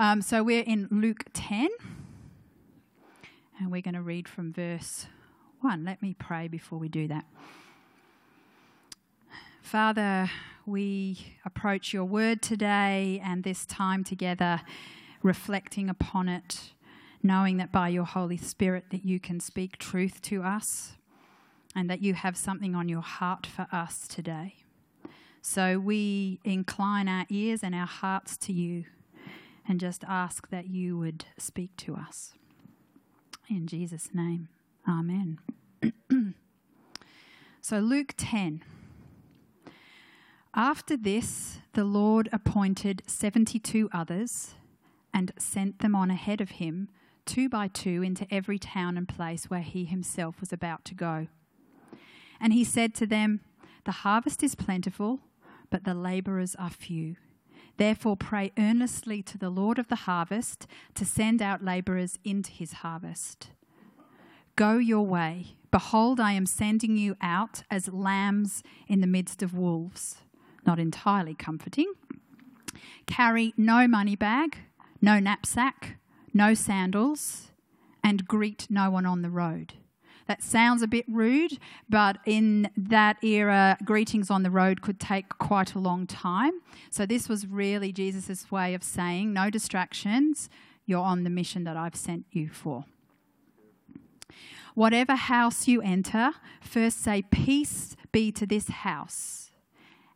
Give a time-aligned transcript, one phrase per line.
[0.00, 1.70] Um, so we're in Luke 10,
[3.58, 5.06] and we're going to read from verse
[5.60, 5.84] 1.
[5.84, 7.24] Let me pray before we do that.
[9.60, 10.30] Father,
[10.66, 14.60] we approach your word today and this time together,
[15.24, 16.74] reflecting upon it,
[17.20, 20.92] knowing that by your Holy Spirit that you can speak truth to us
[21.74, 24.54] and that you have something on your heart for us today.
[25.42, 28.84] So we incline our ears and our hearts to you
[29.68, 32.32] and just ask that you would speak to us.
[33.48, 34.48] In Jesus' name,
[34.88, 35.38] Amen.
[37.60, 38.62] so, Luke 10.
[40.54, 44.54] After this, the Lord appointed 72 others
[45.12, 46.88] and sent them on ahead of him,
[47.26, 51.26] two by two, into every town and place where he himself was about to go.
[52.40, 53.40] And he said to them,
[53.84, 55.20] The harvest is plentiful,
[55.70, 57.16] but the labourers are few.
[57.78, 62.74] Therefore, pray earnestly to the Lord of the harvest to send out labourers into his
[62.74, 63.50] harvest.
[64.56, 65.56] Go your way.
[65.70, 70.18] Behold, I am sending you out as lambs in the midst of wolves
[70.68, 71.90] not entirely comforting.
[73.06, 74.58] Carry no money bag,
[75.00, 75.96] no knapsack,
[76.34, 77.52] no sandals,
[78.04, 79.72] and greet no one on the road.
[80.28, 85.30] That sounds a bit rude, but in that era, greetings on the road could take
[85.38, 86.60] quite a long time.
[86.90, 90.50] So, this was really Jesus' way of saying, No distractions,
[90.84, 92.84] you're on the mission that I've sent you for.
[94.74, 99.50] Whatever house you enter, first say, Peace be to this house.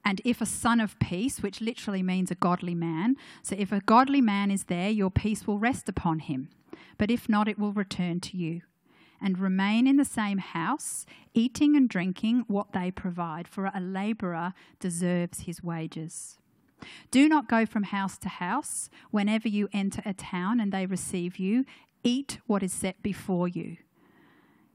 [0.05, 3.81] And if a son of peace, which literally means a godly man, so if a
[3.81, 6.51] godly man is there, your peace will rest upon him.
[6.99, 8.63] But if not, it will return to you.
[9.25, 14.53] And remain in the same house, eating and drinking what they provide, for a labourer
[14.81, 16.39] deserves his wages.
[17.13, 18.91] Do not go from house to house.
[19.13, 21.65] Whenever you enter a town and they receive you,
[22.03, 23.77] eat what is set before you.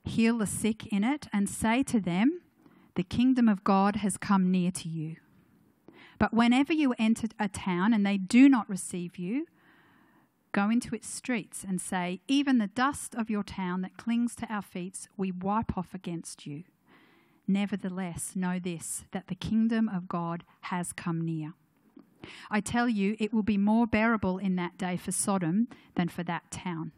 [0.06, 2.42] Heal the sick in it, and say to them,
[2.96, 5.18] the kingdom of God has come near to you.
[6.18, 9.46] But whenever you enter a town and they do not receive you,
[10.52, 14.54] go into its streets and say, Even the dust of your town that clings to
[14.54, 16.64] our feet, we wipe off against you.
[17.48, 21.54] Nevertheless, know this, that the kingdom of God has come near.
[22.50, 26.24] I tell you, it will be more bearable in that day for Sodom than for
[26.24, 26.92] that town.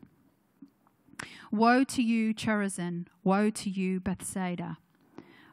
[1.51, 3.05] Woe to you, Chorazin!
[3.23, 4.77] Woe to you, Bethsaida!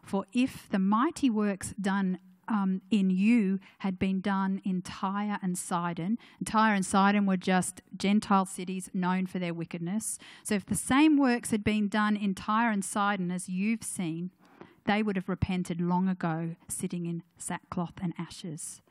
[0.03, 2.19] For if the mighty works done
[2.49, 6.19] um, in you had been done in Tyre and Sidon.
[6.45, 10.19] Tyre and Sidon were just Gentile cities known for their wickedness.
[10.45, 14.31] So if the same works had been done in Tyre and Sidon as you've seen,
[14.85, 18.83] they would have repented long ago, sitting in sackcloth and ashes.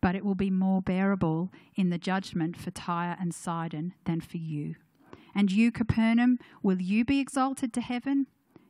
[0.00, 4.36] But it will be more bearable in the judgment for Tyre and Sidon than for
[4.36, 4.74] you.
[5.34, 8.26] And you, Capernaum, will you be exalted to heaven?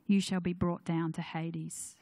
[0.06, 1.97] you shall be brought down to Hades.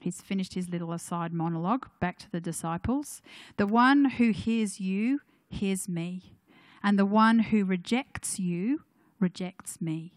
[0.00, 3.20] He's finished his little aside monologue back to the disciples.
[3.56, 6.34] The one who hears you hears me,
[6.82, 8.82] and the one who rejects you
[9.18, 10.12] rejects me,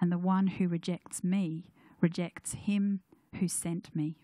[0.00, 1.64] and the one who rejects me
[2.00, 3.00] rejects him
[3.38, 4.16] who sent me.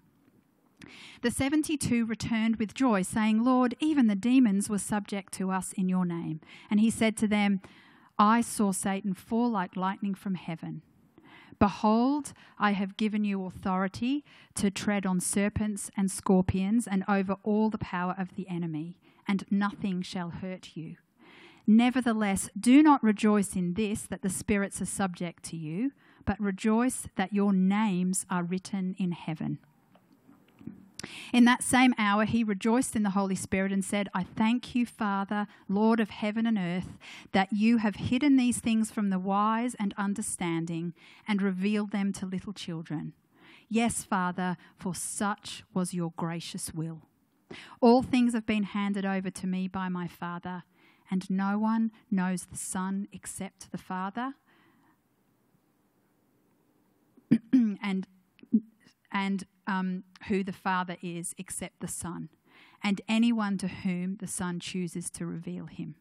[1.22, 5.88] The 72 returned with joy, saying, Lord, even the demons were subject to us in
[5.88, 6.40] your name.
[6.70, 7.60] And he said to them,
[8.18, 10.82] I saw Satan fall like lightning from heaven.
[11.58, 14.24] Behold, I have given you authority
[14.54, 18.96] to tread on serpents and scorpions and over all the power of the enemy,
[19.26, 20.96] and nothing shall hurt you.
[21.66, 25.92] Nevertheless, do not rejoice in this that the spirits are subject to you,
[26.24, 29.58] but rejoice that your names are written in heaven.
[31.32, 34.86] In that same hour, he rejoiced in the Holy Spirit and said, I thank you,
[34.86, 36.98] Father, Lord of heaven and earth,
[37.32, 40.94] that you have hidden these things from the wise and understanding
[41.26, 43.12] and revealed them to little children.
[43.68, 47.02] Yes, Father, for such was your gracious will.
[47.80, 50.64] All things have been handed over to me by my Father,
[51.10, 54.34] and no one knows the Son except the Father.
[57.52, 58.06] and
[59.10, 62.30] and um, who the Father is except the Son,
[62.82, 65.94] and anyone to whom the Son chooses to reveal him.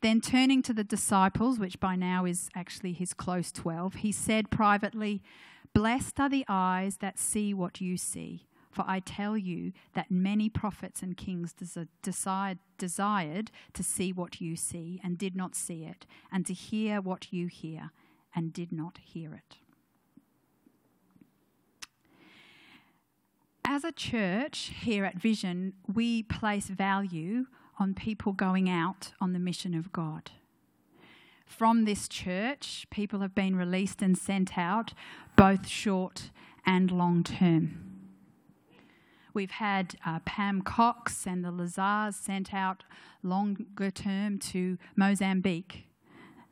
[0.00, 4.50] Then turning to the disciples, which by now is actually his close 12, he said
[4.50, 5.22] privately,
[5.74, 8.46] Blessed are the eyes that see what you see.
[8.70, 11.54] For I tell you that many prophets and kings
[12.02, 17.00] desired, desired to see what you see and did not see it, and to hear
[17.00, 17.90] what you hear
[18.34, 19.56] and did not hear it.
[23.66, 27.46] As a church here at Vision, we place value
[27.78, 30.30] on people going out on the mission of God.
[31.44, 34.94] From this church, people have been released and sent out,
[35.36, 36.30] both short
[36.64, 37.82] and long term.
[39.34, 42.84] We've had uh, Pam Cox and the Lazars sent out
[43.22, 45.88] longer term to Mozambique,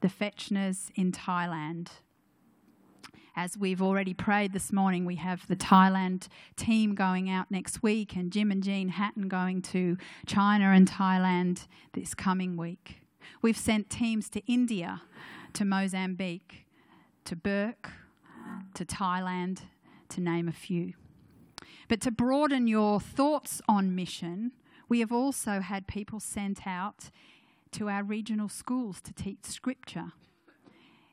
[0.00, 1.88] the Fetchners in Thailand.
[3.36, 8.14] As we've already prayed this morning, we have the Thailand team going out next week,
[8.14, 13.00] and Jim and Jean Hatton going to China and Thailand this coming week.
[13.42, 15.02] We've sent teams to India,
[15.54, 16.66] to Mozambique,
[17.24, 17.90] to Bourke,
[18.74, 19.62] to Thailand,
[20.10, 20.92] to name a few.
[21.88, 24.52] But to broaden your thoughts on mission,
[24.88, 27.10] we have also had people sent out
[27.72, 30.12] to our regional schools to teach scripture,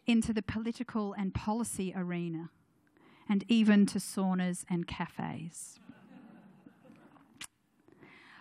[0.05, 2.49] into the political and policy arena,
[3.29, 5.79] and even to saunas and cafes.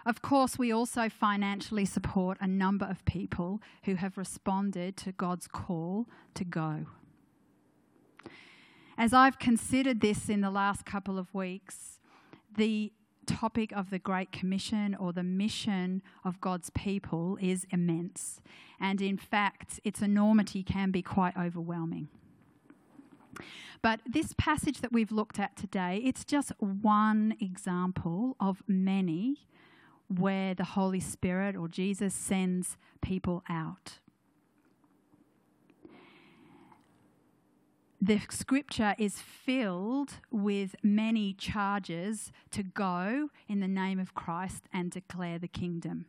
[0.06, 5.46] Of course, we also financially support a number of people who have responded to God's
[5.46, 6.86] call to go.
[8.96, 12.00] As I've considered this in the last couple of weeks,
[12.56, 12.92] the
[13.30, 18.40] topic of the Great Commission or the mission of God's people is immense.
[18.80, 22.08] And in fact, its enormity can be quite overwhelming.
[23.82, 29.46] But this passage that we've looked at today, it's just one example of many
[30.08, 34.00] where the Holy Spirit or Jesus sends people out.
[38.00, 44.90] The scripture is filled with many charges to go in the name of Christ and
[44.90, 46.06] declare the kingdom.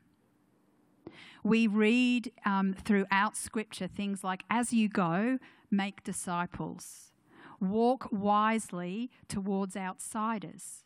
[1.43, 5.39] We read um, throughout scripture things like, as you go,
[5.69, 7.11] make disciples,
[7.59, 10.85] walk wisely towards outsiders,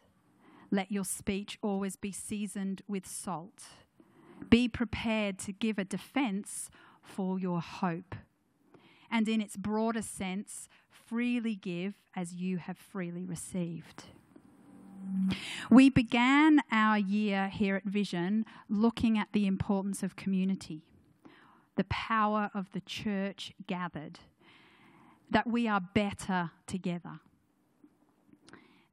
[0.72, 3.63] let your speech always be seasoned with salt,
[4.50, 6.69] be prepared to give a defense
[7.04, 8.16] for your hope.
[9.12, 10.68] And in its broader sense,
[11.06, 14.06] freely give as you have freely received.
[15.69, 20.81] We began our year here at Vision looking at the importance of community,
[21.75, 24.19] the power of the church gathered,
[25.30, 27.19] that we are better together.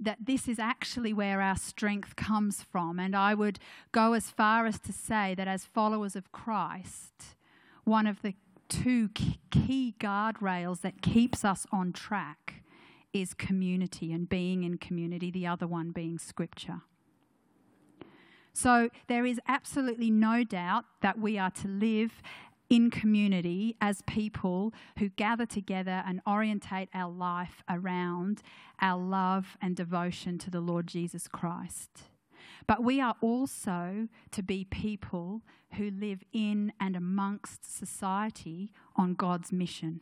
[0.01, 2.99] That this is actually where our strength comes from.
[2.99, 3.61] And I would
[3.93, 7.37] go as far as to say that as followers of Christ,
[7.85, 8.35] one of the
[8.73, 12.63] two key guardrails that keeps us on track
[13.13, 16.81] is community and being in community, the other one being scripture.
[18.55, 22.23] So there is absolutely no doubt that we are to live
[22.71, 28.43] in community as people who gather together and orientate our life around
[28.81, 32.05] our love and devotion to the Lord Jesus Christ.
[32.67, 35.43] But we are also to be people
[35.75, 40.01] who live in and amongst society on God's mission.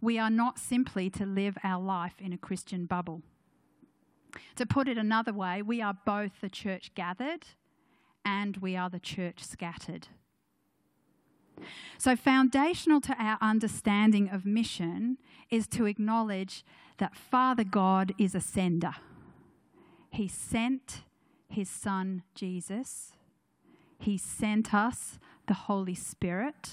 [0.00, 3.22] We are not simply to live our life in a Christian bubble.
[4.56, 7.46] To put it another way, we are both the church gathered
[8.24, 10.08] and we are the church scattered.
[11.98, 15.18] So, foundational to our understanding of mission
[15.50, 16.64] is to acknowledge
[16.98, 18.94] that Father God is a sender.
[20.14, 21.02] He sent
[21.48, 23.14] his son Jesus.
[23.98, 25.18] He sent us
[25.48, 26.70] the Holy Spirit.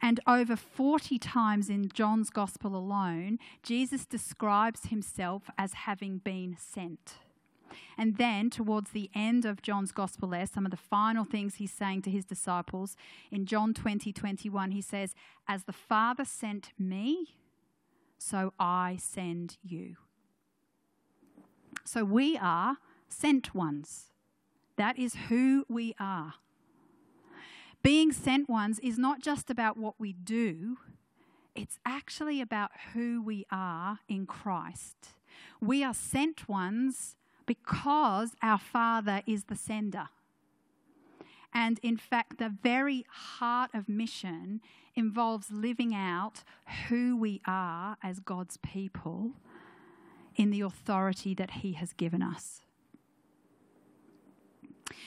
[0.00, 7.16] And over 40 times in John's Gospel alone, Jesus describes himself as having been sent.
[7.98, 11.72] And then, towards the end of John's Gospel, there, some of the final things he's
[11.72, 12.96] saying to his disciples
[13.30, 15.14] in John 20 21, he says,
[15.46, 17.36] As the Father sent me,
[18.16, 19.96] so I send you.
[21.86, 22.78] So we are
[23.08, 24.06] sent ones.
[24.74, 26.34] That is who we are.
[27.80, 30.78] Being sent ones is not just about what we do,
[31.54, 35.14] it's actually about who we are in Christ.
[35.60, 37.14] We are sent ones
[37.46, 40.08] because our Father is the sender.
[41.54, 44.60] And in fact, the very heart of mission
[44.96, 46.42] involves living out
[46.88, 49.34] who we are as God's people
[50.36, 52.62] in the authority that He has given us.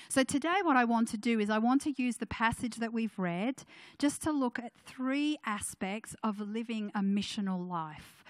[0.10, 2.92] So, today, what I want to do is I want to use the passage that
[2.92, 3.64] we've read
[4.00, 8.24] just to look at three aspects of living a missional life,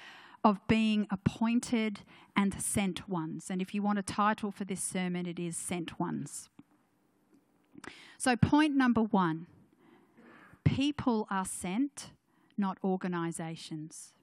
[0.44, 2.02] of being appointed
[2.36, 3.50] and sent ones.
[3.50, 6.50] And if you want a title for this sermon, it is Sent Ones.
[8.18, 9.48] So, point number one
[10.66, 12.12] people are sent,
[12.58, 14.14] not organizations.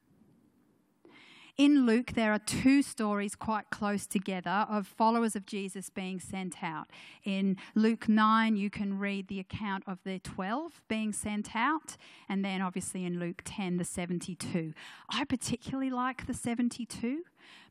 [1.58, 6.62] In Luke, there are two stories quite close together of followers of Jesus being sent
[6.62, 6.88] out.
[7.25, 11.96] In Luke 9, you can read the account of the 12 being sent out,
[12.28, 14.75] and then obviously in Luke 10, the 72.
[15.08, 17.22] I particularly like the 72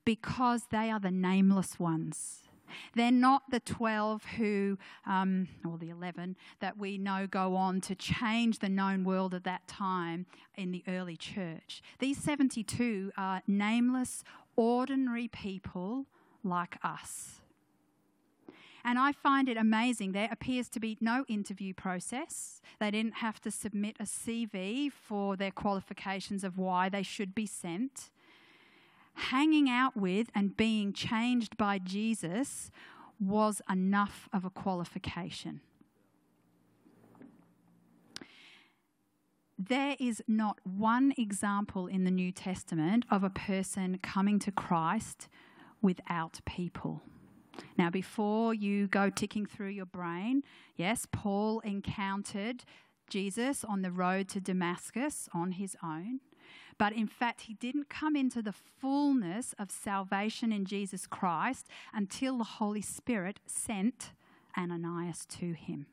[0.03, 2.44] because they are the nameless ones.
[2.95, 7.95] They're not the 12 who, um, or the 11, that we know go on to
[7.95, 11.81] change the known world at that time in the early church.
[11.99, 14.23] These 72 are nameless,
[14.55, 16.05] ordinary people
[16.43, 17.41] like us.
[18.87, 20.11] And I find it amazing.
[20.11, 22.61] There appears to be no interview process.
[22.79, 27.47] They didn't have to submit a CV for their qualifications of why they should be
[27.47, 28.11] sent
[29.15, 32.69] hanging out with and being changed by Jesus
[33.19, 35.61] was enough of a qualification.
[39.57, 45.29] There is not one example in the New Testament of a person coming to Christ
[45.81, 47.01] without people.
[47.77, 50.43] Now, before you go ticking through your brain,
[50.75, 52.65] yes, Paul encountered
[53.09, 56.19] Jesus on the road to Damascus on his own.
[56.77, 62.37] But in fact, he didn't come into the fullness of salvation in Jesus Christ until
[62.37, 64.11] the Holy Spirit sent
[64.57, 65.87] Ananias to him.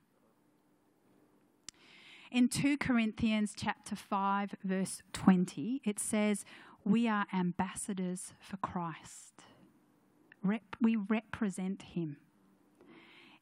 [2.33, 6.45] In 2 Corinthians chapter 5 verse 20, it says,
[6.83, 9.45] "We are ambassadors for Christ.
[10.43, 12.17] Rep- we represent him."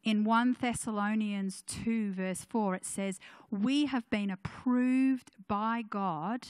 [0.02, 3.20] In 1 Thessalonians 2 verse 4 it says,
[3.50, 6.48] "We have been approved by God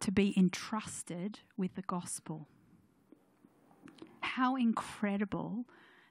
[0.00, 2.46] to be entrusted with the gospel.
[4.20, 5.64] How incredible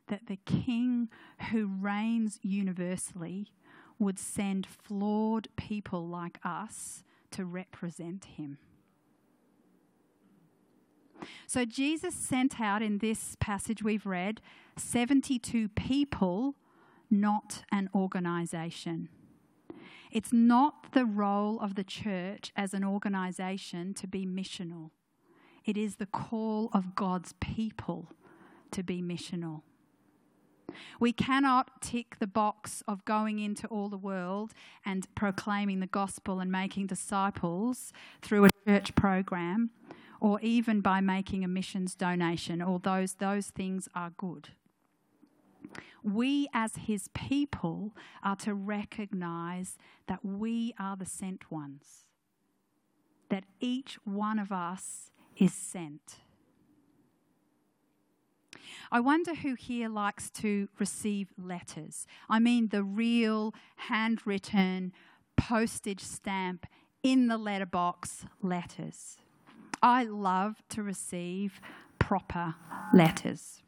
[0.08, 1.10] that the King
[1.52, 3.52] who reigns universally
[4.00, 8.58] would send flawed people like us to represent him.
[11.48, 14.40] So Jesus sent out in this passage we've read
[14.78, 16.56] 72 people,
[17.10, 19.10] not an organization.
[20.12, 24.92] It's not the role of the church as an organization to be missional.
[25.66, 28.10] It is the call of God's people
[28.72, 29.62] to be missional.
[31.00, 34.54] We cannot tick the box of going into all the world
[34.86, 39.72] and proclaiming the gospel and making disciples through a church program
[40.20, 44.50] or even by making a missions donation, although those things are good
[46.08, 52.06] we as his people are to recognize that we are the sent ones,
[53.30, 56.20] that each one of us is sent.
[58.90, 62.08] I wonder who here likes to receive letters.
[62.30, 64.94] I mean, the real handwritten
[65.36, 66.66] postage stamp
[67.04, 69.18] in the letterbox letters.
[69.82, 71.60] I love to receive
[72.00, 72.56] proper
[72.94, 73.62] letters.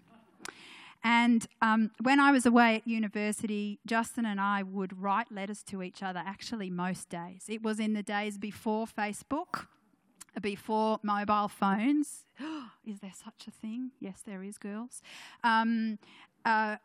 [1.04, 5.82] And um, when I was away at university, Justin and I would write letters to
[5.82, 7.46] each other actually most days.
[7.48, 9.68] It was in the days before Facebook,
[10.42, 12.26] before mobile phones.
[12.86, 13.92] is there such a thing?
[14.00, 15.02] Yes, there is, girls.
[15.44, 16.00] Um,
[16.46, 16.78] uh,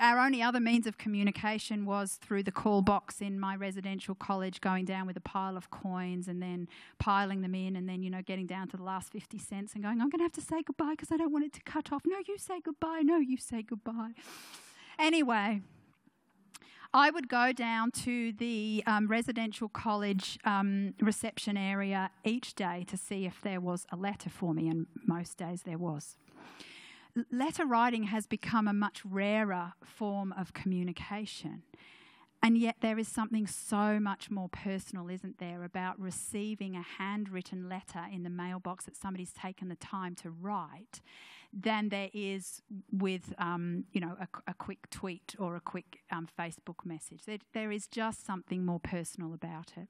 [0.00, 4.60] our only other means of communication was through the call box in my residential college,
[4.60, 8.10] going down with a pile of coins and then piling them in, and then, you
[8.10, 10.40] know, getting down to the last 50 cents and going, I'm going to have to
[10.40, 12.02] say goodbye because I don't want it to cut off.
[12.06, 13.02] No, you say goodbye.
[13.04, 14.12] No, you say goodbye.
[14.98, 15.60] Anyway,
[16.94, 22.96] I would go down to the um, residential college um, reception area each day to
[22.96, 26.16] see if there was a letter for me, and most days there was
[27.30, 31.62] letter writing has become a much rarer form of communication.
[32.42, 37.68] And yet, there is something so much more personal, isn't there, about receiving a handwritten
[37.68, 41.00] letter in the mailbox that somebody's taken the time to write
[41.52, 46.28] than there is with, um, you know, a, a, quick tweet or a quick um,
[46.38, 47.24] Facebook message.
[47.24, 49.88] There, there is just something more personal about it.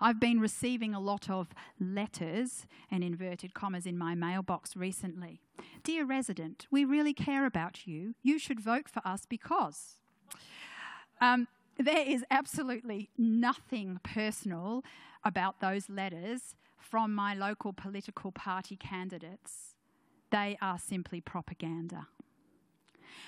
[0.00, 1.48] I've been receiving a lot of
[1.80, 5.40] letters and inverted commas in my mailbox recently.
[5.84, 8.14] Dear resident, we really care about you.
[8.22, 9.96] You should vote for us because.
[11.20, 11.46] Um,
[11.78, 14.84] there is absolutely nothing personal
[15.24, 19.76] about those letters from my local political party candidates.
[20.30, 22.08] They are simply propaganda.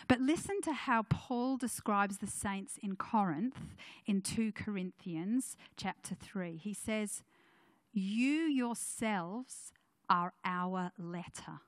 [0.08, 3.74] But listen to how Paul describes the saints in Corinth
[4.06, 6.56] in 2 Corinthians chapter 3.
[6.56, 7.22] He says,
[7.92, 9.72] You yourselves
[10.08, 11.60] are our letter,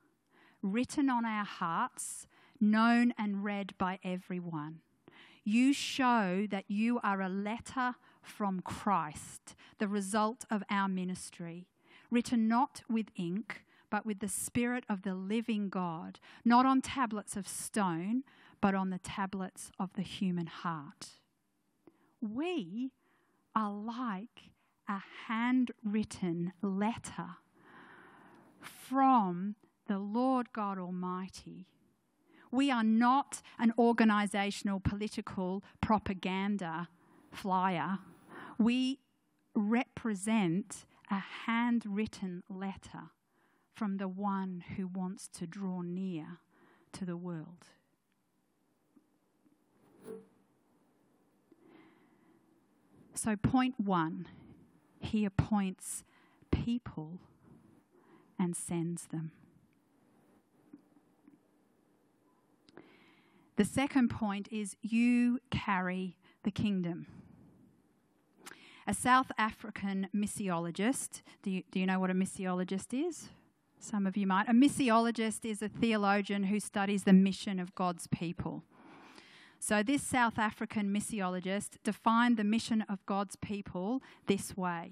[0.61, 2.27] written on our hearts,
[2.59, 4.79] known and read by everyone.
[5.43, 11.67] You show that you are a letter from Christ, the result of our ministry
[12.09, 17.35] written not with ink, but with the Spirit of the living God, not on tablets
[17.35, 18.23] of stone,
[18.61, 21.07] but on the tablets of the human heart.
[22.21, 22.91] We
[23.55, 24.51] are like
[24.87, 27.37] a handwritten letter
[28.61, 29.55] from
[29.87, 31.67] the Lord God Almighty.
[32.51, 36.87] We are not an organisational political propaganda
[37.31, 37.99] flyer.
[38.57, 38.99] We
[39.53, 43.11] represent a handwritten letter
[43.77, 46.39] from the one who wants to draw near
[46.91, 47.67] to the world.
[53.13, 54.27] So, point one,
[54.99, 56.03] he appoints
[56.49, 57.19] people
[58.39, 59.31] and sends them.
[63.57, 67.05] The second point is you carry the kingdom.
[68.87, 73.29] A South African missiologist, do you, do you know what a missiologist is?
[73.79, 74.49] Some of you might.
[74.49, 78.63] A missiologist is a theologian who studies the mission of God's people.
[79.59, 84.91] So, this South African missiologist defined the mission of God's people this way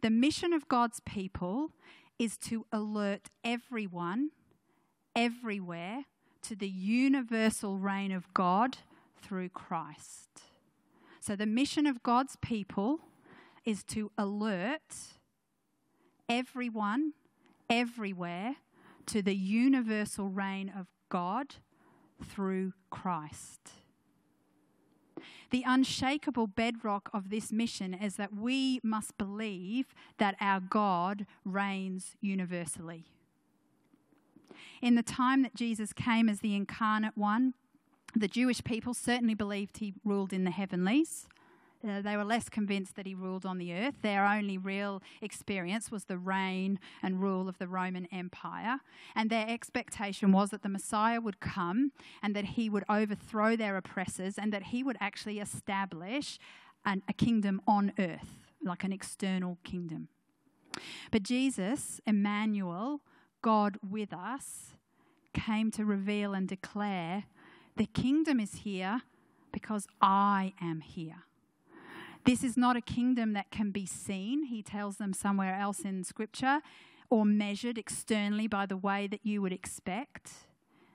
[0.00, 1.70] The mission of God's people
[2.18, 4.30] is to alert everyone,
[5.14, 6.04] everywhere,
[6.42, 8.78] to the universal reign of God
[9.20, 10.42] through Christ.
[11.20, 13.00] So, the mission of God's people
[13.64, 15.18] is to alert
[16.28, 17.12] everyone,
[17.72, 18.56] everywhere,
[19.06, 21.56] to the universal reign of God
[22.22, 23.70] through Christ.
[25.50, 32.14] The unshakable bedrock of this mission is that we must believe that our God reigns
[32.20, 33.06] universally.
[34.80, 37.54] In the time that Jesus came as the incarnate one,
[38.14, 41.26] the Jewish people certainly believed he ruled in the heavenlies.
[41.86, 43.94] Uh, they were less convinced that he ruled on the earth.
[44.02, 48.78] Their only real experience was the reign and rule of the Roman Empire.
[49.16, 53.76] And their expectation was that the Messiah would come and that he would overthrow their
[53.76, 56.38] oppressors and that he would actually establish
[56.84, 60.08] an, a kingdom on earth, like an external kingdom.
[61.10, 63.00] But Jesus, Emmanuel,
[63.42, 64.74] God with us,
[65.34, 67.24] came to reveal and declare
[67.76, 69.02] the kingdom is here
[69.50, 71.24] because I am here.
[72.24, 76.04] This is not a kingdom that can be seen, he tells them somewhere else in
[76.04, 76.60] Scripture,
[77.10, 80.30] or measured externally by the way that you would expect.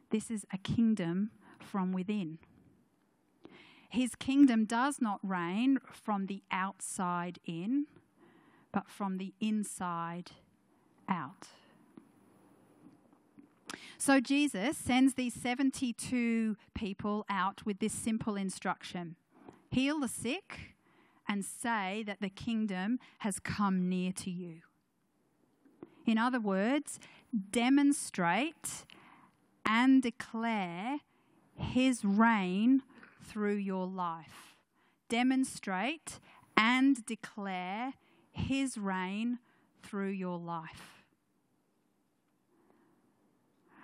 [0.10, 2.38] This is a kingdom from within.
[3.90, 7.88] His kingdom does not reign from the outside in,
[8.72, 10.32] but from the inside
[11.10, 11.48] out.
[13.98, 19.16] So Jesus sends these 72 people out with this simple instruction
[19.70, 20.77] heal the sick
[21.28, 24.62] and say that the kingdom has come near to you.
[26.06, 27.00] In other words,
[27.52, 28.86] demonstrate
[29.66, 31.00] and declare
[31.56, 32.84] his reign
[33.24, 34.56] through your life.
[35.10, 36.20] Demonstrate
[36.56, 37.94] and declare
[38.32, 39.40] his reign
[39.84, 41.04] through your life.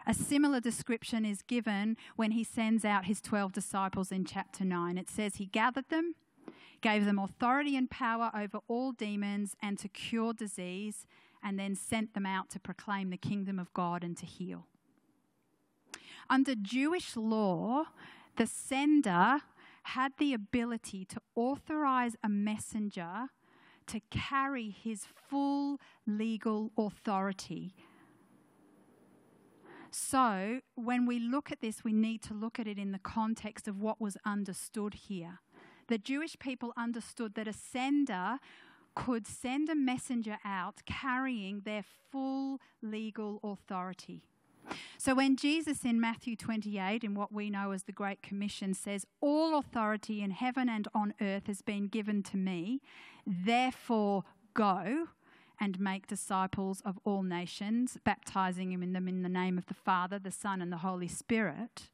[0.05, 4.97] A similar description is given when he sends out his 12 disciples in chapter 9.
[4.97, 6.15] It says, He gathered them,
[6.83, 11.07] gave them authority and power over all demons and to cure disease,
[11.43, 14.67] and then sent them out to proclaim the kingdom of God and to heal.
[16.29, 17.85] Under Jewish law,
[18.37, 19.41] the sender
[19.83, 23.29] had the ability to authorize a messenger
[23.87, 27.73] to carry his full legal authority
[29.95, 33.67] so, when we look at this, we need to look at it in the context
[33.67, 35.39] of what was understood here.
[35.87, 38.39] The Jewish people understood that a sender
[38.95, 44.23] could send a messenger out carrying their full legal authority.
[44.97, 49.05] So when Jesus in Matthew 28, in what we know as the Great Commission, says,
[49.19, 52.81] All authority in heaven and on earth has been given to me,
[53.27, 55.07] therefore go
[55.59, 60.31] and make disciples of all nations, baptizing them in the name of the Father, the
[60.31, 61.89] Son, and the Holy Spirit.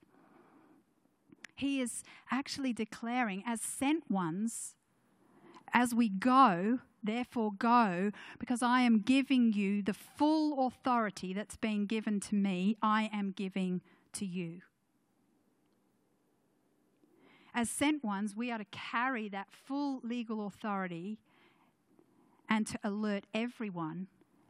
[1.60, 4.76] He is actually declaring, as sent ones,
[5.74, 11.86] as we go, therefore go, because I am giving you the full authority that's been
[11.86, 13.82] given to me, I am giving
[14.14, 14.62] to you.
[17.54, 21.20] As sent ones, we are to carry that full legal authority
[22.48, 24.08] and to alert everyone,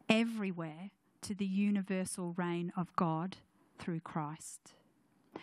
[0.07, 0.91] everywhere,
[1.23, 3.37] to the universal reign of God
[3.79, 4.75] through Christ.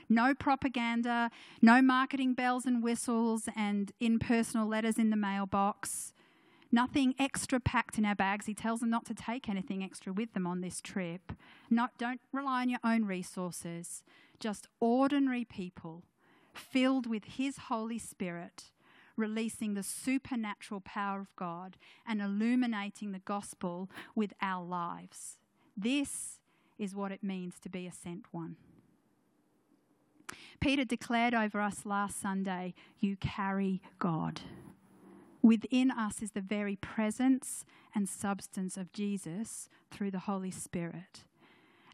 [0.09, 6.12] No propaganda, no marketing bells and whistles and impersonal letters in the mailbox,
[6.72, 8.46] Nothing extra packed in our bags.
[8.46, 11.33] He tells them not to take anything extra with them on this trip.
[11.70, 14.03] Not, don't rely on your own resources.
[14.40, 16.03] Just ordinary people
[16.53, 18.64] filled with His Holy Spirit,
[19.16, 25.38] releasing the supernatural power of God and illuminating the gospel with our lives.
[25.77, 26.40] This
[26.79, 28.57] is what it means to be a sent one.
[30.61, 34.41] Peter declared over us last Sunday, You carry God.
[35.43, 41.25] Within us is the very presence and substance of Jesus through the Holy Spirit.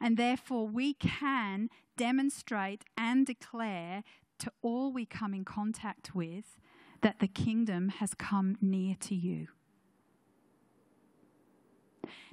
[0.00, 4.02] And therefore, we can demonstrate and declare
[4.38, 6.58] to all we come in contact with
[7.02, 9.48] that the kingdom has come near to you.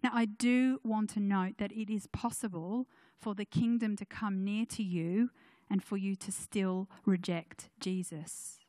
[0.03, 2.87] Now, I do want to note that it is possible
[3.19, 5.29] for the kingdom to come near to you
[5.69, 8.59] and for you to still reject Jesus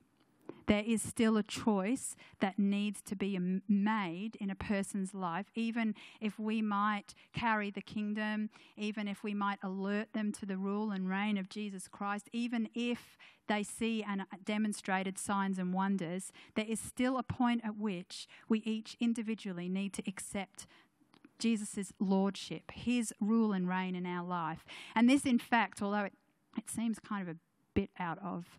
[0.71, 3.37] there is still a choice that needs to be
[3.69, 9.35] made in a person's life, even if we might carry the kingdom, even if we
[9.35, 14.05] might alert them to the rule and reign of Jesus Christ, even if they see
[14.09, 18.97] and uh, demonstrated signs and wonders, there is still a point at which we each
[19.01, 20.69] individually need to accept
[21.41, 24.65] Jesus' lordship, his rule and reign in our life.
[24.95, 26.13] And this, in fact, although it,
[26.61, 27.39] it seems kind of a
[27.75, 28.59] bit out of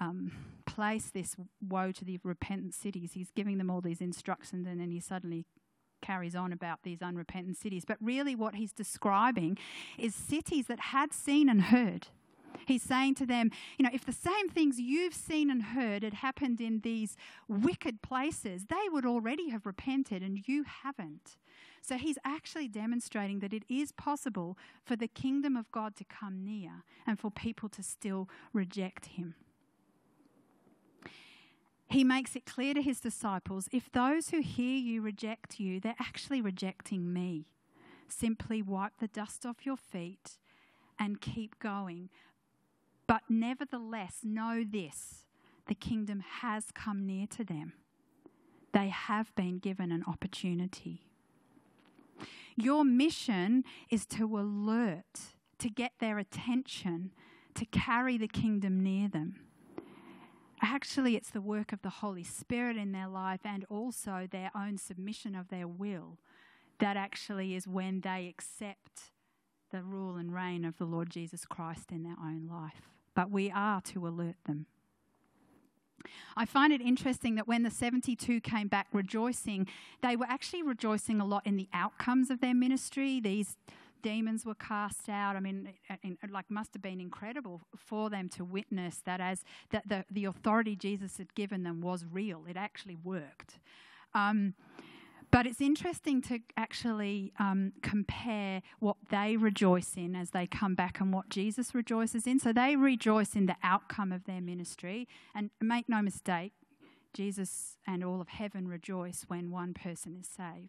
[0.00, 0.32] um,
[0.66, 3.12] place this woe to the repentant cities.
[3.12, 5.44] He's giving them all these instructions and then he suddenly
[6.00, 7.84] carries on about these unrepentant cities.
[7.86, 9.58] But really, what he's describing
[9.98, 12.08] is cities that had seen and heard.
[12.66, 16.14] He's saying to them, you know, if the same things you've seen and heard had
[16.14, 17.16] happened in these
[17.48, 21.36] wicked places, they would already have repented and you haven't.
[21.80, 26.44] So he's actually demonstrating that it is possible for the kingdom of God to come
[26.44, 29.34] near and for people to still reject him
[31.92, 35.94] he makes it clear to his disciples if those who hear you reject you, they're
[36.00, 37.46] actually rejecting me.
[38.08, 40.38] Simply wipe the dust off your feet
[40.98, 42.08] and keep going.
[43.06, 45.24] But nevertheless, know this
[45.66, 47.74] the kingdom has come near to them.
[48.72, 51.02] They have been given an opportunity.
[52.56, 55.20] Your mission is to alert,
[55.58, 57.12] to get their attention,
[57.54, 59.40] to carry the kingdom near them
[60.62, 64.78] actually it's the work of the Holy Spirit in their life and also their own
[64.78, 66.18] submission of their will
[66.78, 69.10] that actually is when they accept
[69.72, 72.90] the rule and reign of the Lord Jesus Christ in their own life.
[73.14, 74.66] But we are to alert them.
[76.36, 79.68] I find it interesting that when the 72 came back rejoicing,
[80.02, 83.20] they were actually rejoicing a lot in the outcomes of their ministry.
[83.20, 83.56] These
[84.02, 85.36] demons were cast out.
[85.36, 89.88] I mean, it, like must have been incredible for them to witness that as that
[89.88, 92.44] the, the authority Jesus had given them was real.
[92.48, 93.58] It actually worked.
[94.14, 94.54] Um,
[95.32, 101.00] but it's interesting to actually um, compare what they rejoice in as they come back
[101.00, 102.38] and what Jesus rejoices in.
[102.38, 105.08] So they rejoice in the outcome of their ministry.
[105.34, 106.52] And make no mistake,
[107.14, 110.68] Jesus and all of heaven rejoice when one person is saved.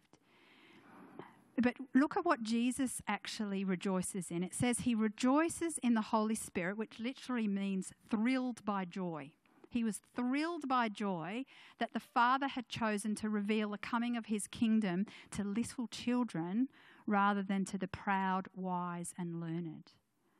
[1.60, 4.42] But look at what Jesus actually rejoices in.
[4.42, 9.30] It says he rejoices in the Holy Spirit, which literally means thrilled by joy.
[9.74, 11.44] He was thrilled by joy
[11.80, 16.68] that the Father had chosen to reveal the coming of his kingdom to little children
[17.08, 19.92] rather than to the proud, wise, and learned.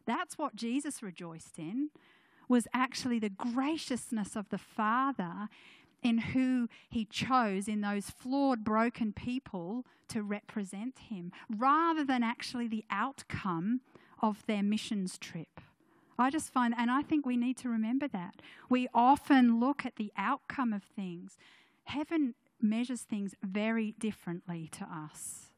[0.06, 1.90] That's what Jesus rejoiced in
[2.48, 5.48] was actually the graciousness of the Father
[6.00, 12.68] in who he chose in those flawed, broken people to represent him, rather than actually
[12.68, 13.80] the outcome
[14.22, 15.60] of their missions trip.
[16.18, 18.36] I just find, and I think we need to remember that.
[18.68, 21.36] We often look at the outcome of things.
[21.84, 25.50] Heaven measures things very differently to us.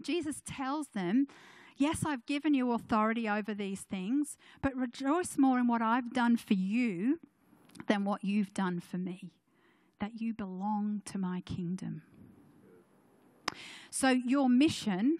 [0.00, 1.26] Jesus tells them
[1.78, 6.36] Yes, I've given you authority over these things, but rejoice more in what I've done
[6.36, 7.20] for you
[7.86, 9.30] than what you've done for me,
[10.00, 12.02] that you belong to my kingdom.
[13.90, 15.18] So, your mission,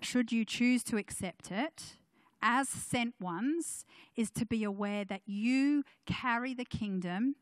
[0.00, 1.96] should you choose to accept it,
[2.40, 3.84] as sent ones,
[4.16, 7.36] is to be aware that you carry the kingdom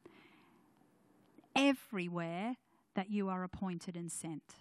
[1.55, 2.57] everywhere
[2.95, 4.57] that you are appointed and sent.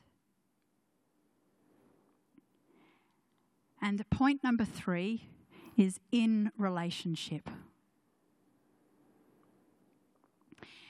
[3.82, 5.30] And point number three
[5.78, 7.50] is in relationship.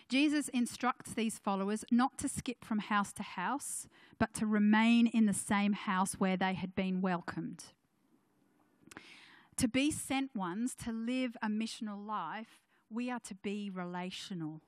[0.07, 3.87] Jesus instructs these followers not to skip from house to house,
[4.19, 7.65] but to remain in the same house where they had been welcomed.
[9.57, 14.61] To be sent ones, to live a missional life, we are to be relational.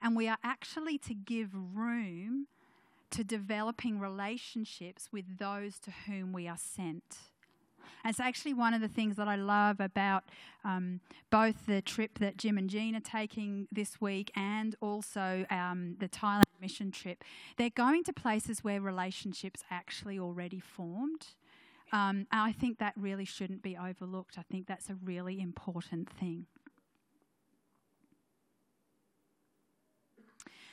[0.00, 2.46] And we are actually to give room
[3.10, 7.16] to developing relationships with those to whom we are sent.
[8.04, 10.24] And it's actually one of the things that I love about
[10.64, 15.96] um, both the trip that Jim and Jean are taking this week and also um,
[15.98, 17.24] the Thailand mission trip.
[17.56, 21.28] They're going to places where relationships actually already formed.
[21.92, 24.36] Um, and I think that really shouldn't be overlooked.
[24.38, 26.46] I think that's a really important thing.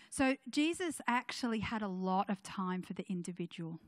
[0.10, 3.80] So, Jesus actually had a lot of time for the individual.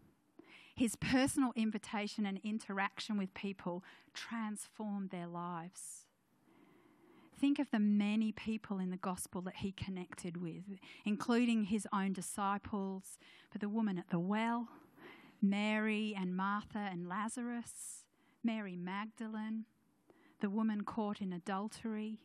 [0.77, 6.05] His personal invitation and interaction with people transformed their lives.
[7.39, 10.63] Think of the many people in the gospel that he connected with,
[11.03, 13.17] including his own disciples,
[13.51, 14.67] but the woman at the well,
[15.41, 18.03] Mary and Martha and Lazarus,
[18.43, 19.65] Mary Magdalene,
[20.41, 22.19] the woman caught in adultery,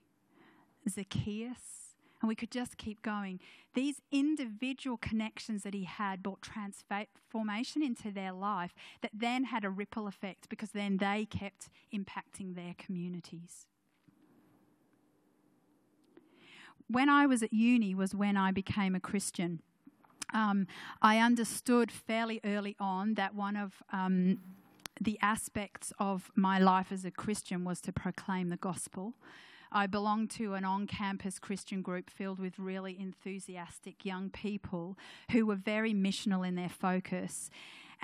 [0.86, 1.81] Zacchaeus,
[2.22, 3.40] and we could just keep going.
[3.74, 9.70] These individual connections that he had brought transformation into their life that then had a
[9.70, 13.66] ripple effect because then they kept impacting their communities.
[16.88, 19.60] When I was at uni was when I became a Christian.
[20.32, 20.66] Um,
[21.02, 24.38] I understood fairly early on that one of um,
[25.00, 29.14] the aspects of my life as a Christian was to proclaim the gospel.
[29.72, 34.98] I belonged to an on campus Christian group filled with really enthusiastic young people
[35.30, 37.50] who were very missional in their focus.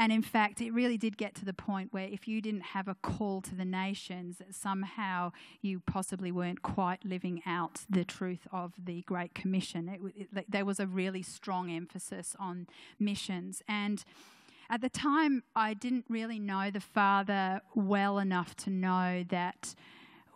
[0.00, 2.86] And in fact, it really did get to the point where if you didn't have
[2.86, 8.74] a call to the nations, somehow you possibly weren't quite living out the truth of
[8.78, 9.88] the Great Commission.
[9.88, 12.68] It, it, there was a really strong emphasis on
[13.00, 13.60] missions.
[13.66, 14.04] And
[14.70, 19.74] at the time, I didn't really know the Father well enough to know that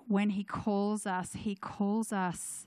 [0.09, 2.67] when He calls us, He calls us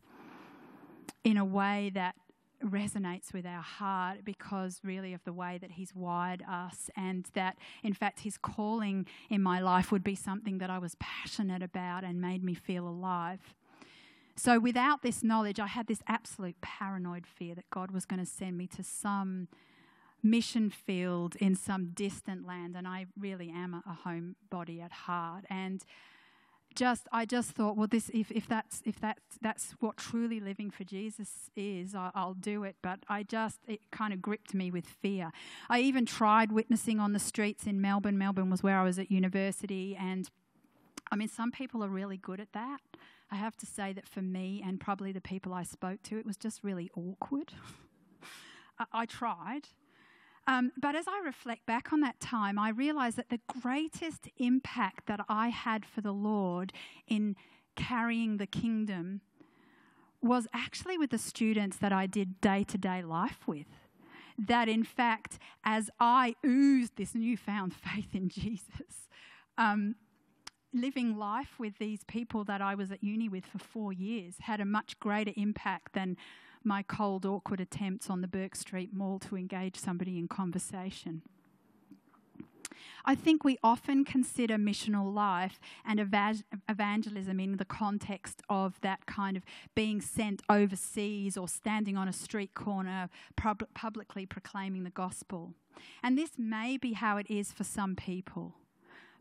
[1.24, 2.16] in a way that
[2.64, 7.58] resonates with our heart because really of the way that he's wired us and that
[7.84, 12.04] in fact his calling in my life would be something that I was passionate about
[12.04, 13.54] and made me feel alive.
[14.36, 18.26] So without this knowledge I had this absolute paranoid fear that God was going to
[18.26, 19.48] send me to some
[20.24, 25.84] mission field in some distant land and I really am a homebody at heart and
[26.76, 30.70] just I just thought, well, this if, if that's if that's that's what truly living
[30.70, 32.76] for Jesus is, I, I'll do it.
[32.82, 35.32] But I just it kind of gripped me with fear.
[35.70, 38.18] I even tried witnessing on the streets in Melbourne.
[38.18, 40.30] Melbourne was where I was at university, and
[41.12, 42.80] I mean, some people are really good at that.
[43.32, 46.26] I have to say that for me and probably the people I spoke to, it
[46.26, 47.54] was just really awkward.
[48.80, 49.70] I, I tried,
[50.48, 55.08] um, but as I reflect back on that time, I realize that the greatest impact
[55.08, 56.72] that I had for the Lord
[57.08, 57.36] in
[57.76, 59.22] carrying the kingdom
[60.22, 63.68] was actually with the students that I did day to day life with.
[64.38, 69.10] That in fact, as I oozed this newfound faith in Jesus,
[69.58, 69.96] um,
[70.74, 74.60] living life with these people that I was at uni with for four years had
[74.60, 76.18] a much greater impact than
[76.66, 81.22] my cold, awkward attempts on the Bourke Street Mall to engage somebody in conversation.
[83.06, 89.38] I think we often consider missional life and evangelism in the context of that kind
[89.38, 89.44] of
[89.76, 95.54] being sent overseas or standing on a street corner pub- publicly proclaiming the gospel.
[96.02, 98.56] And this may be how it is for some people.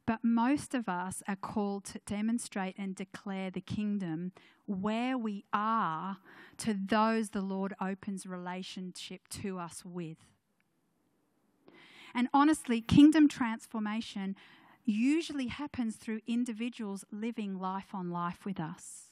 [0.07, 4.33] But most of us are called to demonstrate and declare the kingdom
[4.67, 6.19] where we are
[6.59, 10.19] to those the Lord opens relationship to us with.
[12.14, 14.37] And honestly, kingdom transformation
[14.85, 19.11] usually happens through individuals living life on life with us.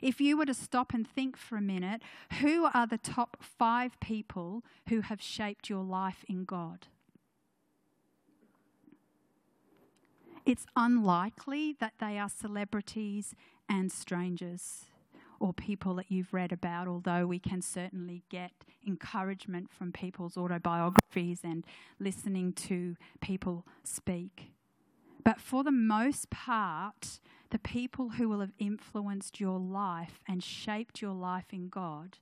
[0.00, 2.02] If you were to stop and think for a minute,
[2.40, 6.86] who are the top five people who have shaped your life in God?
[10.46, 13.34] It's unlikely that they are celebrities
[13.68, 14.86] and strangers
[15.38, 18.52] or people that you've read about, although we can certainly get
[18.86, 21.64] encouragement from people's autobiographies and
[21.98, 24.52] listening to people speak.
[25.22, 31.02] But for the most part, the people who will have influenced your life and shaped
[31.02, 32.18] your life in God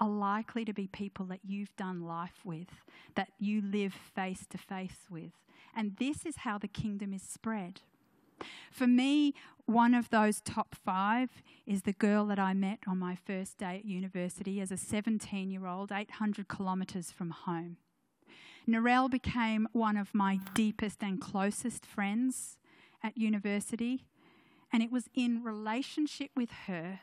[0.00, 2.68] are likely to be people that you've done life with,
[3.14, 5.32] that you live face to face with.
[5.76, 7.82] And this is how the kingdom is spread.
[8.70, 9.34] For me,
[9.66, 11.30] one of those top five
[11.66, 15.50] is the girl that I met on my first day at university as a 17
[15.50, 17.76] year old, 800 kilometres from home.
[18.66, 22.56] Narelle became one of my deepest and closest friends
[23.02, 24.06] at university,
[24.72, 27.00] and it was in relationship with her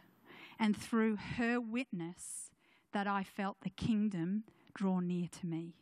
[0.59, 2.51] and through her witness
[2.93, 5.73] that I felt the kingdom draw near to me.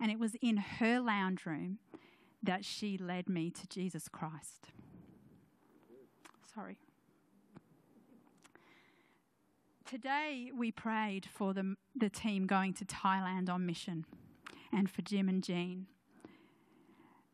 [0.00, 1.78] And it was in her lounge room
[2.42, 4.70] that she led me to Jesus Christ.
[6.54, 6.78] Sorry.
[9.84, 14.04] Today we prayed for the, the team going to Thailand on mission
[14.72, 15.86] and for Jim and Jean.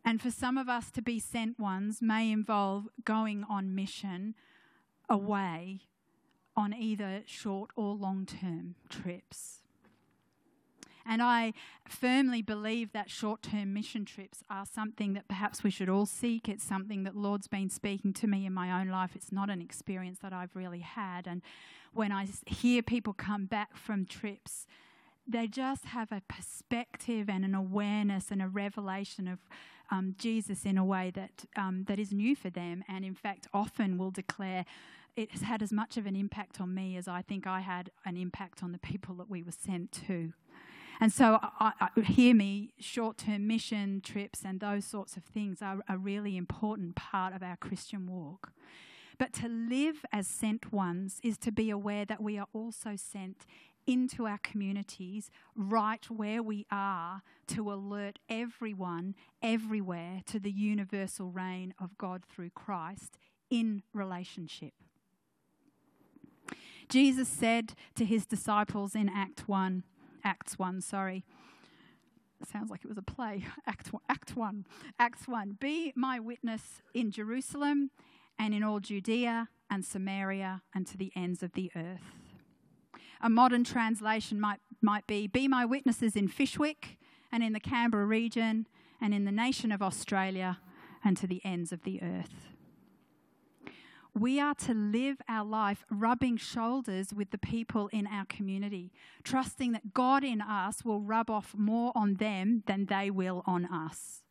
[0.04, 4.34] And for some of us to be sent ones may involve going on mission
[5.08, 5.82] away
[6.56, 9.62] on either short or long term trips.
[11.04, 11.52] And I
[11.88, 16.48] firmly believe that short term mission trips are something that perhaps we should all seek.
[16.48, 19.10] It's something that Lord's been speaking to me in my own life.
[19.14, 21.26] It's not an experience that I've really had.
[21.26, 21.42] And
[21.92, 24.66] when I hear people come back from trips,
[25.26, 29.38] they just have a perspective and an awareness and a revelation of
[29.90, 33.46] um, Jesus in a way that um, that is new for them, and in fact,
[33.52, 34.64] often will declare
[35.16, 37.90] it has had as much of an impact on me as I think I had
[38.04, 40.32] an impact on the people that we were sent to.
[41.00, 45.60] And so, I, I, hear me, short term mission trips and those sorts of things
[45.60, 48.52] are a really important part of our Christian walk.
[49.18, 53.46] But to live as sent ones is to be aware that we are also sent
[53.86, 61.74] into our communities right where we are to alert everyone everywhere to the universal reign
[61.80, 63.18] of God through Christ
[63.50, 64.74] in relationship.
[66.92, 69.82] Jesus said to his disciples in Act 1,
[70.24, 71.24] Acts 1, sorry.
[72.46, 73.46] Sounds like it was a play.
[73.66, 74.66] Act 1, Act 1.
[74.98, 75.56] Acts 1.
[75.58, 77.92] Be my witness in Jerusalem
[78.38, 82.12] and in all Judea and Samaria and to the ends of the earth.
[83.22, 86.98] A modern translation might, might be Be my witnesses in Fyshwick
[87.32, 88.66] and in the Canberra region
[89.00, 90.58] and in the nation of Australia
[91.02, 92.51] and to the ends of the earth.
[94.14, 99.72] We are to live our life rubbing shoulders with the people in our community, trusting
[99.72, 104.22] that God in us will rub off more on them than they will on us.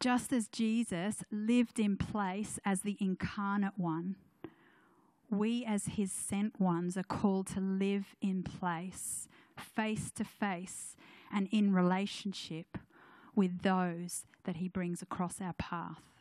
[0.00, 4.16] Just as Jesus lived in place as the incarnate one,
[5.30, 10.96] we as his sent ones are called to live in place, face to face,
[11.32, 12.78] and in relationship
[13.34, 16.11] with those that he brings across our path.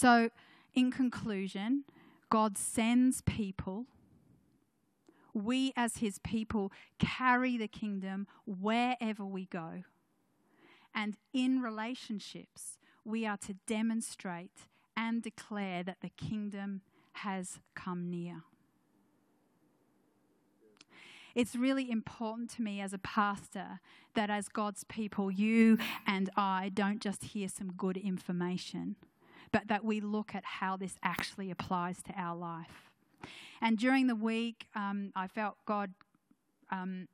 [0.00, 0.30] So,
[0.74, 1.82] in conclusion,
[2.30, 3.86] God sends people.
[5.34, 9.82] We, as his people, carry the kingdom wherever we go.
[10.94, 16.82] And in relationships, we are to demonstrate and declare that the kingdom
[17.14, 18.44] has come near.
[21.34, 23.80] It's really important to me as a pastor
[24.14, 28.94] that as God's people, you and I don't just hear some good information
[29.52, 32.90] but that we look at how this actually applies to our life.
[33.60, 35.92] And during the week, um, I felt God
[36.70, 37.08] um,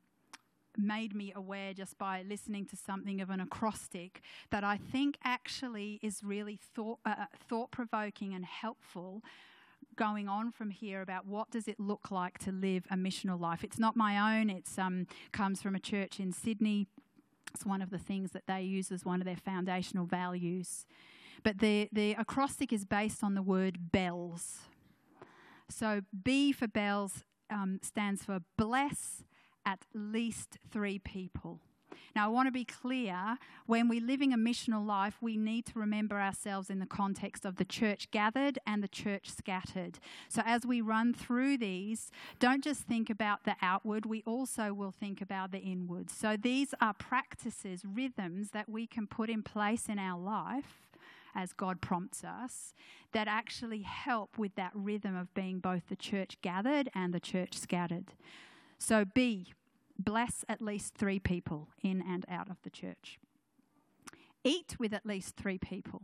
[0.77, 4.21] made me aware just by listening to something of an acrostic
[4.51, 9.23] that I think actually is really thought uh, uh thought provoking and helpful
[9.95, 13.63] going on from here about what does it look like to live a missional life.
[13.63, 14.49] It's not my own.
[14.49, 16.87] It um, comes from a church in Sydney.
[17.53, 20.85] It's one of the things that they use as one of their foundational values.
[21.43, 24.59] But the, the acrostic is based on the word bells.
[25.69, 29.23] So B for bells um, stands for bless
[29.65, 31.59] at least three people.
[32.15, 35.79] Now, I want to be clear when we're living a missional life, we need to
[35.79, 39.99] remember ourselves in the context of the church gathered and the church scattered.
[40.29, 44.91] So, as we run through these, don't just think about the outward, we also will
[44.91, 46.09] think about the inward.
[46.09, 50.84] So, these are practices, rhythms that we can put in place in our life
[51.35, 52.73] as God prompts us
[53.11, 57.57] that actually help with that rhythm of being both the church gathered and the church
[57.57, 58.13] scattered.
[58.77, 59.53] So, B,
[59.97, 63.19] bless at least three people in and out of the church.
[64.43, 66.03] Eat with at least three people.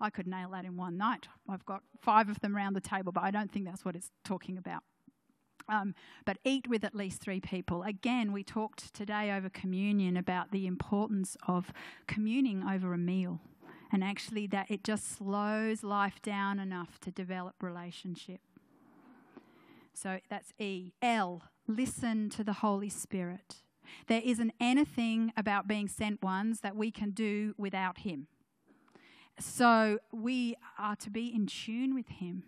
[0.00, 1.28] I could nail that in one night.
[1.48, 4.10] I've got five of them around the table, but I don't think that's what it's
[4.24, 4.82] talking about.
[5.68, 5.94] Um,
[6.26, 7.82] but eat with at least three people.
[7.84, 11.72] Again, we talked today over communion about the importance of
[12.06, 13.40] communing over a meal
[13.92, 18.40] and actually that it just slows life down enough to develop relationship.
[19.92, 20.92] So that's E.
[21.00, 23.56] L, listen to the Holy Spirit.
[24.08, 28.26] There isn't anything about being sent ones that we can do without Him.
[29.38, 32.44] So we are to be in tune with Him.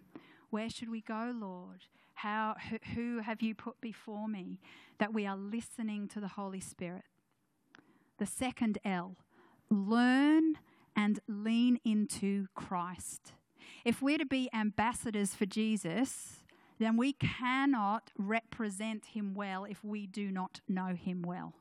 [0.51, 1.84] Where should we go, Lord?
[2.14, 2.57] How,
[2.95, 4.59] who have you put before me?
[4.99, 7.05] That we are listening to the Holy Spirit.
[8.18, 9.16] The second L,
[9.70, 10.59] learn
[10.97, 13.35] and lean into Christ.
[13.85, 16.39] if we're to be ambassadors for Jesus,
[16.79, 21.55] then we cannot represent him well if we do not know him well.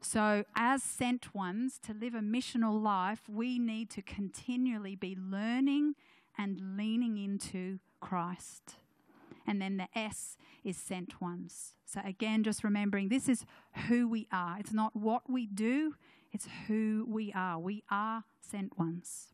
[0.00, 5.94] So, as sent ones to live a missional life, we need to continually be learning
[6.38, 8.76] and leaning into Christ.
[9.46, 11.74] And then the S is sent ones.
[11.86, 13.46] So, again, just remembering this is
[13.88, 14.58] who we are.
[14.60, 15.94] It's not what we do,
[16.32, 17.58] it's who we are.
[17.58, 19.28] We are sent ones.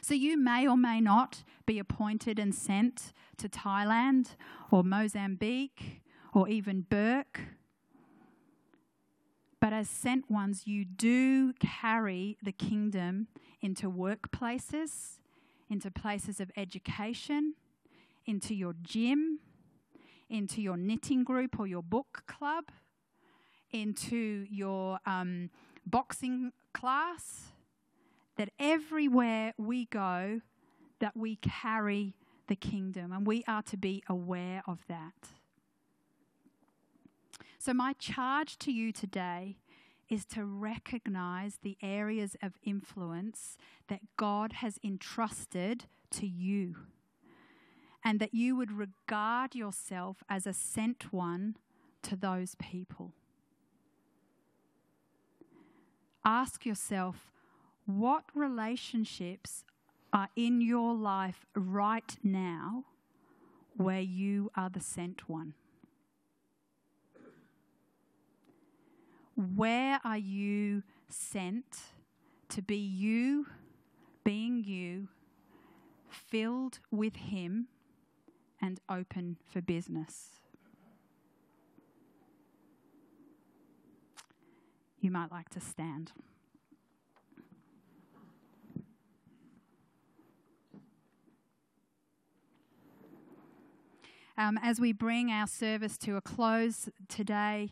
[0.00, 4.36] So, you may or may not be appointed and sent to Thailand
[4.70, 6.02] or Mozambique
[6.32, 7.40] or even Bourke
[9.60, 13.28] but as sent ones, you do carry the kingdom
[13.60, 15.18] into workplaces,
[15.68, 17.54] into places of education,
[18.26, 19.40] into your gym,
[20.28, 22.66] into your knitting group or your book club,
[23.72, 25.50] into your um,
[25.86, 27.52] boxing class.
[28.36, 30.42] That everywhere we go,
[30.98, 32.14] that we carry
[32.48, 35.30] the kingdom, and we are to be aware of that.
[37.58, 39.56] So, my charge to you today
[40.08, 43.56] is to recognize the areas of influence
[43.88, 46.76] that God has entrusted to you,
[48.04, 51.56] and that you would regard yourself as a sent one
[52.02, 53.14] to those people.
[56.26, 57.30] Ask yourself
[57.84, 59.62] what relationships
[60.12, 62.84] are in your life right now
[63.76, 65.54] where you are the sent one.
[69.36, 71.78] Where are you sent
[72.48, 73.46] to be you,
[74.24, 75.06] being you,
[76.08, 77.68] filled with Him,
[78.60, 80.40] and open for business?
[85.06, 86.10] You might like to stand.
[94.36, 97.70] Um, as we bring our service to a close today,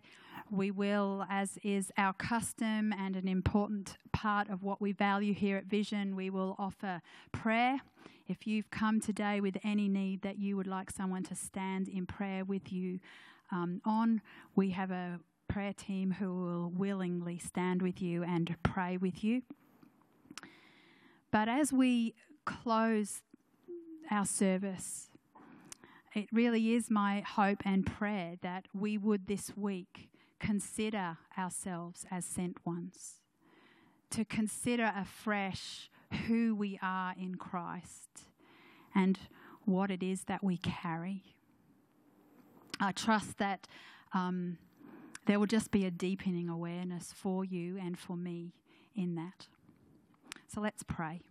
[0.48, 5.56] we will, as is our custom and an important part of what we value here
[5.56, 7.80] at Vision, we will offer prayer.
[8.28, 12.06] If you've come today with any need that you would like someone to stand in
[12.06, 13.00] prayer with you
[13.50, 14.22] um, on,
[14.54, 15.18] we have a
[15.48, 19.42] prayer team who will willingly stand with you and pray with you.
[21.30, 22.14] But as we
[22.44, 23.22] close
[24.10, 25.08] our service,
[26.14, 32.24] it really is my hope and prayer that we would this week consider ourselves as
[32.24, 33.20] sent ones,
[34.10, 35.90] to consider afresh
[36.26, 38.26] who we are in Christ
[38.94, 39.18] and
[39.64, 41.22] what it is that we carry.
[42.78, 43.66] I trust that
[44.12, 44.58] um,
[45.26, 48.52] there will just be a deepening awareness for you and for me
[48.94, 49.46] in that.
[50.46, 51.22] So let's pray.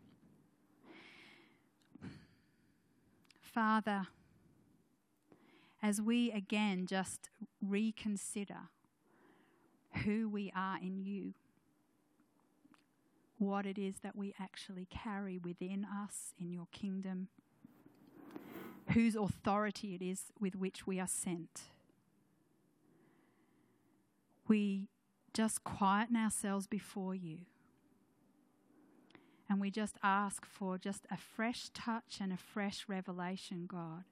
[3.39, 4.07] Father,
[5.81, 7.29] as we again just
[7.61, 8.69] reconsider
[10.03, 11.33] who we are in you,
[13.37, 17.27] what it is that we actually carry within us in your kingdom,
[18.93, 21.63] whose authority it is with which we are sent.
[24.53, 24.87] We
[25.33, 27.39] just quieten ourselves before you.
[29.49, 34.03] And we just ask for just a fresh touch and a fresh revelation, God,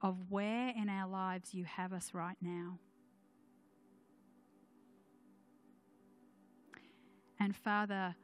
[0.00, 2.78] of where in our lives you have us right now.
[7.40, 8.14] And Father,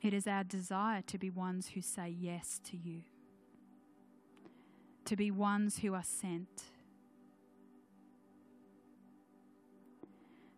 [0.00, 3.02] it is our desire to be ones who say yes to you,
[5.04, 6.62] to be ones who are sent.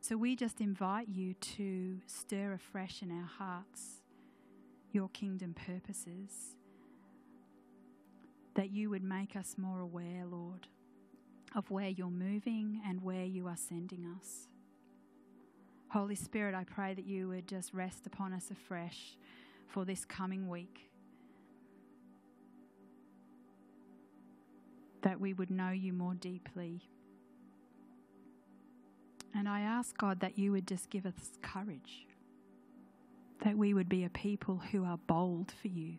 [0.08, 4.00] So we just invite you to stir afresh in our hearts
[4.90, 6.56] your kingdom purposes,
[8.54, 10.66] that you would make us more aware, Lord,
[11.54, 14.48] of where you're moving and where you are sending us.
[15.88, 19.18] Holy Spirit, I pray that you would just rest upon us afresh
[19.66, 20.90] for this coming week.
[25.02, 26.80] That we would know you more deeply.
[29.38, 32.08] And I ask God that you would just give us courage,
[33.44, 35.94] that we would be a people who are bold for you.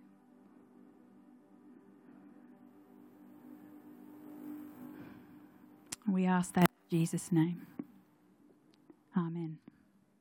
[6.05, 7.65] We ask that in Jesus' name.
[9.15, 9.59] Amen.